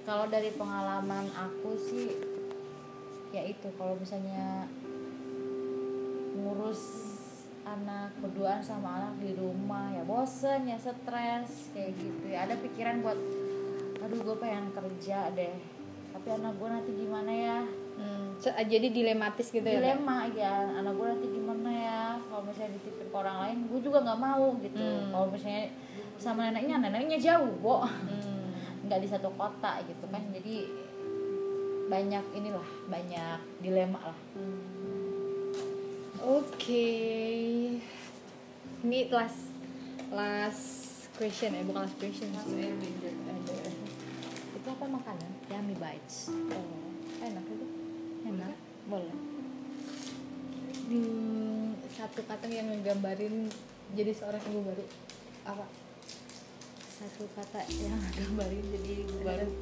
[0.04, 2.20] kalau dari pengalaman aku sih
[3.32, 4.68] ya itu kalau misalnya
[6.36, 7.08] ngurus
[7.64, 12.44] anak berduaan sama anak di rumah ya bosen ya stres kayak gitu ya.
[12.44, 13.20] Ada pikiran buat
[14.02, 15.56] aduh gue pengen kerja deh
[16.12, 17.58] tapi anak gue nanti gimana ya
[17.98, 18.34] Hmm,
[18.66, 19.78] jadi dilematis gitu ya.
[19.78, 19.82] Kak?
[19.82, 23.98] dilema ya anak gue nanti gimana ya kalau misalnya dititipin ke orang lain gue juga
[24.02, 25.10] nggak mau gitu Hmm.
[25.10, 25.66] kalau misalnya
[26.16, 28.54] sama neneknya neneknya jauh bo Hmm.
[28.84, 30.56] nggak di satu kota gitu kan jadi
[31.88, 34.20] banyak inilah banyak dilema lah
[36.22, 36.86] Oke.
[38.82, 39.42] Ini last
[40.10, 40.66] last
[41.18, 42.70] question ya, bukan last question sih.
[42.70, 43.58] Ada.
[44.54, 45.30] Itu apa makanan?
[45.50, 47.66] yummy bites Oh, enak itu.
[48.26, 48.56] Enak.
[48.90, 49.16] Boleh.
[50.92, 53.48] Hmm, satu kata yang ngegambarin
[53.96, 54.86] jadi seorang ibu baru
[55.48, 55.66] apa?
[57.02, 59.48] satu kata yang gambarin jadi ibu baru.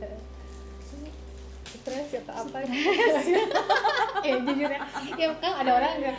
[1.69, 2.65] Stres atau apa?
[4.27, 4.81] eh jujur ya,
[5.15, 6.17] ya kan ada orang yang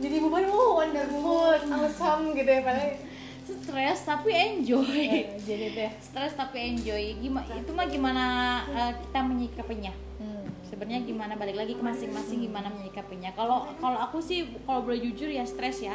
[0.00, 2.96] jadi ibu baru, oh wonderful, awesome gitu ya padahal.
[3.44, 5.00] Stres tapi enjoy.
[5.10, 5.92] Eh, jadi itu ya.
[6.00, 7.18] stres tapi enjoy.
[7.20, 8.24] Gimana itu mah gimana
[8.70, 9.92] eh, kita menyikapinya?
[10.22, 10.39] Hmm.
[10.80, 13.28] Sebenarnya gimana balik lagi ke masing-masing gimana menyikapinya.
[13.36, 15.92] Kalau kalau aku sih kalau boleh jujur ya stres ya.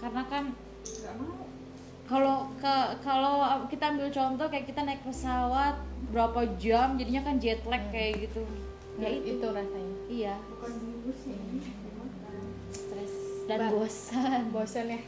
[0.00, 0.56] Karena kan
[2.08, 5.76] kalau ke kalau kita ambil contoh kayak kita naik pesawat
[6.08, 8.48] berapa jam jadinya kan jet lag kayak gitu.
[8.96, 9.44] Ya itu itu.
[9.44, 9.96] rasanya.
[10.08, 10.34] iya.
[12.72, 13.12] Stres
[13.44, 15.00] dan Ba- bosan bosan ya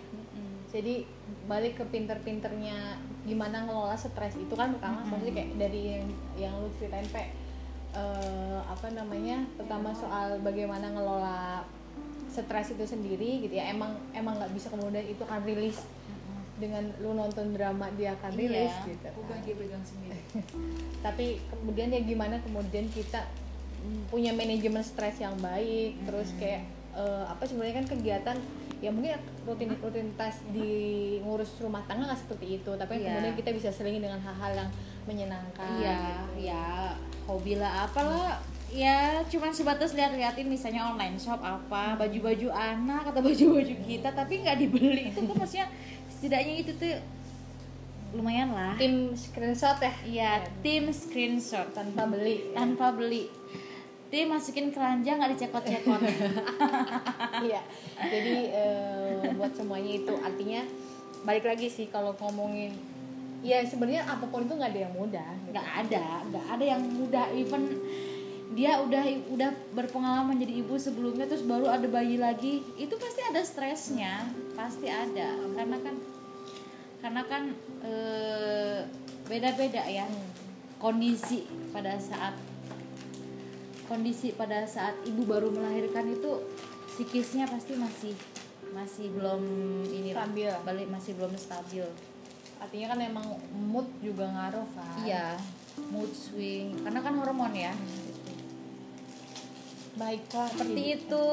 [0.71, 1.09] jadi
[1.49, 6.07] balik ke pinter-pinternya gimana ngelola stres itu kan pertama maksudnya kayak dari yang,
[6.39, 7.50] yang lu ceritain pe
[7.93, 11.65] eh, apa namanya pertama soal bagaimana ngelola
[12.27, 15.83] stres itu sendiri gitu ya emang emang nggak bisa kemudian itu akan rilis
[16.57, 18.39] dengan lu nonton drama dia akan Iya.
[18.39, 20.21] rilis gitu Bukan dia pegang sendiri.
[21.05, 23.25] tapi kemudian ya gimana kemudian kita
[24.07, 28.37] punya manajemen stres yang baik terus kayak eh, apa sebenarnya kan kegiatan
[28.79, 30.73] ya mungkin rutin rutinitas di
[31.21, 33.09] ngurus rumah tangga nggak seperti itu tapi Iya.
[33.11, 34.71] kemudian kita bisa selingi dengan hal-hal yang
[35.05, 36.47] menyenangkan Iya, gitu.
[36.47, 36.65] ya
[37.29, 43.75] hobi lah apalah ya cuman sebatas lihat-lihatin misalnya online shop apa baju-baju anak atau baju-baju
[43.83, 45.67] kita tapi nggak dibeli itu kan maksudnya
[46.07, 46.95] setidaknya itu tuh
[48.11, 50.33] lumayan lah tim screenshot ya Iya,
[50.67, 52.59] tim screenshot tanpa beli ya.
[52.59, 53.31] tanpa beli.
[54.11, 56.03] Tim masukin keranjang nggak dicekot-cekot.
[57.47, 57.63] Iya.
[58.03, 60.67] Jadi eh, buat semuanya itu artinya
[61.23, 62.75] balik lagi sih kalau ngomongin
[63.41, 65.31] ya sebenarnya apa pun itu nggak ada yang mudah.
[65.45, 65.53] gitu.
[65.57, 67.27] nggak ada, nggak ada yang mudah.
[67.33, 67.63] Even
[68.51, 73.41] dia udah udah berpengalaman jadi ibu sebelumnya terus baru ada bayi lagi, itu pasti ada
[73.47, 74.27] stresnya,
[74.59, 75.39] pasti ada.
[75.57, 75.95] Karena kan
[77.01, 77.43] karena kan
[77.87, 78.85] eh,
[79.25, 80.05] beda-beda ya
[80.77, 82.37] kondisi pada saat
[83.89, 86.45] kondisi pada saat ibu baru melahirkan itu
[86.95, 88.15] psikisnya pasti masih
[88.71, 89.43] masih belum
[89.89, 90.53] ini Stabil.
[90.63, 91.87] balik masih belum stabil
[92.61, 94.97] Artinya kan emang mood juga ngaruh kan.
[95.01, 95.35] iya
[95.89, 97.73] mood swing karena kan hormon ya
[99.93, 100.49] Baiklah.
[100.49, 101.27] seperti jadi- itu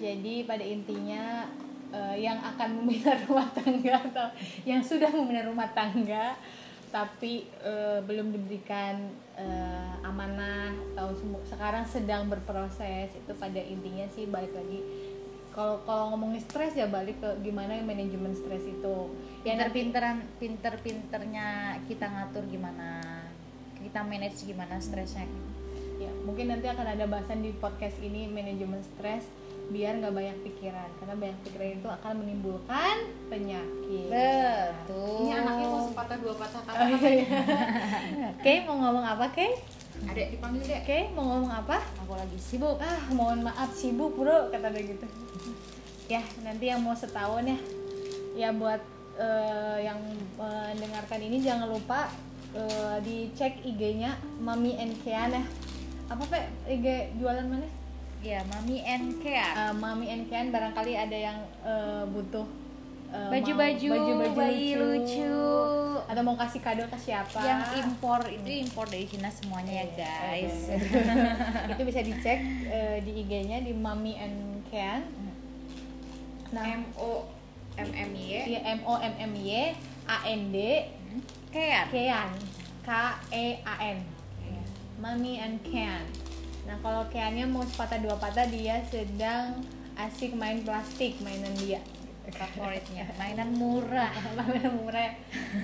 [0.00, 1.44] Jadi pada intinya
[1.90, 4.26] eh, yang akan membina rumah tangga atau
[4.64, 6.38] yang sudah membina rumah tangga
[6.88, 8.96] tapi eh, belum diberikan
[9.34, 11.12] eh, amanah atau
[11.44, 14.80] sekarang sedang berproses itu pada intinya sih balik lagi
[15.60, 18.96] kalau kalau ngomongin stres ya balik ke gimana manajemen stres itu
[19.44, 23.04] ya pinter-pinteran pinter-pinternya kita ngatur gimana
[23.76, 25.28] kita manage gimana stresnya
[26.00, 29.28] ya mungkin nanti akan ada bahasan di podcast ini manajemen stres
[29.68, 32.96] biar nggak banyak pikiran karena banyak pikiran itu akan menimbulkan
[33.28, 36.80] penyakit betul Ini anaknya mau sepatah dua patah kata.
[36.80, 37.40] Oh, iya, iya.
[38.44, 39.54] Kay mau ngomong apa Kay?
[40.08, 40.82] Adek dipanggil dek.
[40.88, 41.82] Kay mau ngomong apa?
[42.00, 45.06] aku lagi sibuk Ah mohon maaf sibuk bro kata dia gitu.
[46.08, 47.58] Ya nanti yang mau setahun ya,
[48.34, 48.80] ya buat
[49.20, 50.00] eh, yang
[50.40, 52.10] mendengarkan ini jangan lupa
[52.56, 55.44] eh, dicek IG-nya Mami and Kian ya.
[56.10, 57.68] Apa pe IG jualan mana?
[58.20, 62.44] ya mami and care Eh, Mami and Kian barangkali ada yang eh, butuh
[63.10, 65.34] baju-baju baju-baju bayi lucu,
[66.10, 70.56] atau mau kasih kado ke siapa yang impor itu impor dari Cina semuanya ya guys
[71.70, 75.02] itu bisa dicek eh, di IG-nya di Mami and Ken.
[76.54, 77.26] Nah, M O
[77.74, 78.30] M M Y.
[78.54, 79.74] iya M O M M Y
[80.06, 80.86] A N D
[81.50, 82.30] care Kean
[82.86, 82.90] K
[83.34, 83.98] E A N.
[85.02, 86.06] Mami and Ken.
[86.70, 89.58] Nah, kalau Keannya mau sepatah dua patah dia sedang
[89.98, 91.82] asik main plastik mainan dia.
[92.32, 95.12] Favoritnya mainan murah mainan murah.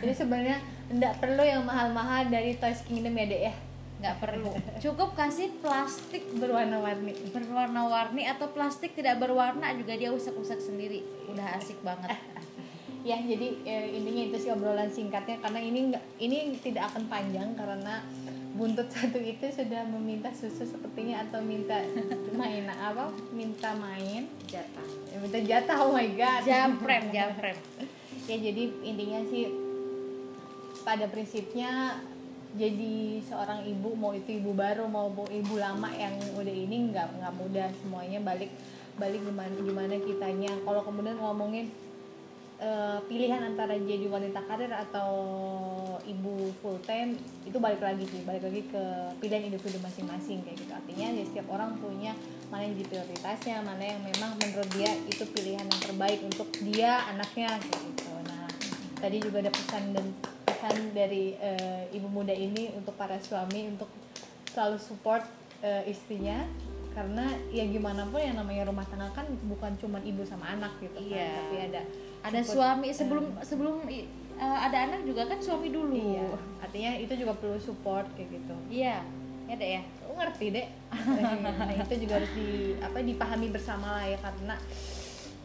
[0.02, 0.58] Jadi sebenarnya
[0.90, 3.54] tidak perlu yang mahal-mahal dari Toys Kingdom ya, Dek ya.
[3.96, 7.16] nggak perlu cukup kasih plastik Berwarna-warni.
[7.32, 11.00] berwarna-warni atau plastik tidak berwarna juga dia usak-usak sendiri
[11.32, 12.12] udah asik banget
[13.06, 17.54] Ya, jadi eh, intinya itu sih obrolan singkatnya karena ini nggak ini tidak akan panjang
[17.54, 18.02] karena
[18.56, 21.76] buntut satu itu sudah meminta susu sepertinya atau minta
[22.40, 23.12] main apa?
[23.30, 25.76] Minta main, jatah ya, minta jatah.
[25.84, 26.40] Oh my god.
[26.42, 27.56] jamprem jamprem
[28.26, 29.46] ya jadi intinya sih
[30.82, 32.02] pada prinsipnya
[32.56, 37.34] jadi seorang ibu mau itu ibu baru mau ibu lama yang udah ini nggak nggak
[37.38, 38.50] mudah semuanya balik
[38.96, 41.68] balik gimana gimana kitanya kalau kemudian ngomongin
[42.56, 45.10] eh, pilihan antara jadi wanita karir atau
[46.06, 48.82] ibu full time itu balik lagi sih balik lagi ke
[49.18, 50.72] pilihan individu masing-masing kayak gitu.
[50.72, 52.14] Artinya ya setiap orang punya
[52.46, 57.02] mana yang jadi prioritasnya mana yang memang menurut dia itu pilihan yang terbaik untuk dia
[57.10, 58.10] anaknya kayak gitu.
[58.24, 58.46] Nah
[59.02, 60.06] tadi juga ada pesan dan
[60.46, 63.90] pesan dari eh, ibu muda ini untuk para suami untuk
[64.54, 65.26] selalu support
[65.60, 66.46] eh, istrinya.
[66.96, 70.96] Karena ya gimana pun yang namanya rumah tangga kan bukan cuma ibu sama anak gitu
[70.96, 71.28] kan Iya.
[71.28, 71.80] tapi ada
[72.26, 74.04] ada support, suami sebelum sebelum i-
[74.34, 75.94] eh, ada anak juga kan suami dulu.
[75.94, 76.28] Iya.
[76.58, 78.54] Artinya itu juga perlu support kayak gitu.
[78.68, 79.00] Iya.
[79.46, 79.82] Ya deh ya?
[80.02, 80.66] Lu ngerti deh
[81.60, 84.54] nah itu juga harus di apa dipahami bersama lah ya karena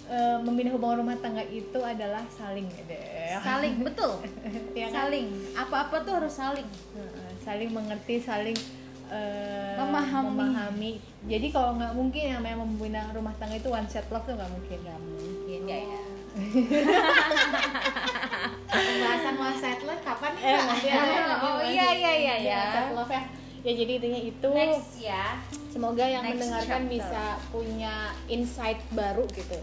[0.07, 3.05] eh, membina hubungan rumah tangga itu adalah saling ya deh
[3.39, 4.17] saling betul.
[4.73, 5.05] Ya kan?
[5.05, 5.25] saling.
[5.53, 6.65] Apa-apa tuh harus saling.
[7.39, 8.57] Saling mengerti saling
[9.07, 10.29] eh, Memahami.
[10.34, 10.91] memahami.
[11.23, 14.49] jadi kalau nggak mungkin yang memang membina rumah tangga itu one set love tuh nggak
[14.49, 14.77] mungkin.
[14.79, 15.59] Nggak mungkin.
[15.69, 16.00] Ya ya
[18.71, 20.79] Pembahasan one settler kapan nih eh Kak?
[21.43, 22.61] Oh, iya, iya, iya, iya.
[22.71, 23.23] set love ya.
[23.61, 24.49] Ya jadi intinya itu.
[24.55, 25.38] Next ya.
[25.69, 26.93] Semoga yang Next mendengarkan chapter.
[26.95, 29.59] bisa punya insight baru gitu.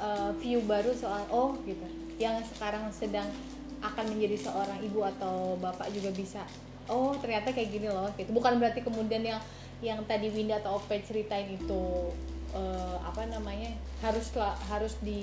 [0.00, 1.84] Eh, view baru soal oh gitu.
[2.20, 3.28] Yang sekarang sedang
[3.80, 6.44] akan menjadi seorang ibu atau bapak juga bisa
[6.90, 8.28] oh ternyata kayak gini loh gitu.
[8.36, 9.40] Bukan berarti kemudian yang
[9.80, 12.12] yang tadi Winda atau Ope ceritain itu
[12.52, 13.70] eh, apa namanya
[14.00, 14.32] harus
[14.66, 15.22] harus di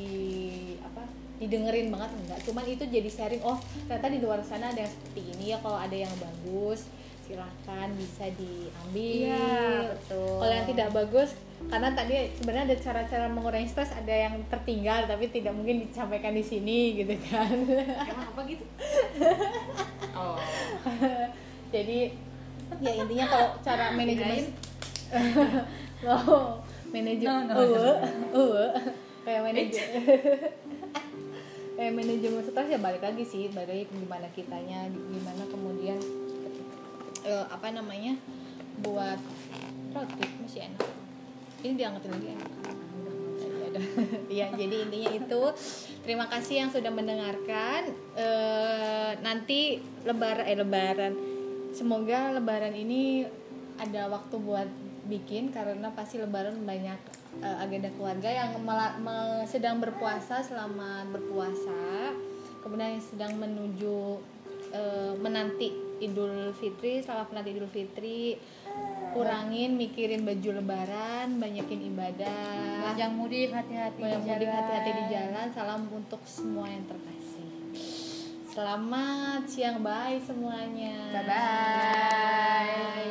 [0.80, 1.04] apa
[1.38, 5.22] didengerin banget enggak cuman itu jadi sharing oh ternyata di luar sana ada yang seperti
[5.38, 6.90] ini ya kalau ada yang bagus
[7.28, 10.40] silahkan bisa diambil Iya, betul.
[10.40, 11.30] kalau yang tidak bagus
[11.68, 16.46] karena tadi sebenarnya ada cara-cara mengurangi stres ada yang tertinggal tapi tidak mungkin disampaikan di
[16.46, 17.52] sini gitu kan
[18.08, 18.64] Emang apa gitu?
[20.18, 20.34] Oh.
[21.70, 22.10] jadi
[22.82, 24.50] ya intinya kalau cara manajemen
[26.10, 26.58] oh
[26.94, 27.64] manajemen No, no, no.
[27.68, 27.92] uwe.
[28.34, 28.66] uwe.
[29.28, 30.04] Kayak manajemen
[31.78, 36.02] kayak manajemen stres ya balik lagi sih balik lagi gimana kitanya gimana kemudian
[37.22, 38.18] eh, apa namanya
[38.82, 39.22] buat
[39.94, 40.90] roti masih enak.
[41.62, 42.52] Ini diangkatin lagi enak.
[42.58, 43.82] Ya
[44.42, 45.42] ya jadi intinya itu
[46.02, 47.94] terima kasih yang sudah mendengarkan.
[48.18, 51.14] Eh, nanti lebaran eh lebaran.
[51.78, 53.22] Semoga lebaran ini
[53.78, 54.70] ada waktu buat
[55.08, 57.00] bikin karena pasti lebaran banyak
[57.40, 62.12] eh, agenda keluarga yang mela- me- sedang berpuasa selama berpuasa
[62.62, 64.20] kemudian yang sedang menuju
[64.76, 68.38] eh, menanti Idul Fitri selamat menanti Idul Fitri
[69.18, 72.94] kurangin mikirin baju lebaran banyakin ibadah.
[72.94, 75.48] Yang mudik hati-hati di mudik hati-hati di jalan.
[75.50, 77.50] Salam untuk semua yang terkasih.
[78.46, 79.82] Selamat siang.
[79.82, 81.18] Bye semuanya.
[81.18, 83.10] Bye-bye.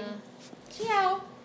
[0.70, 1.35] Ciao.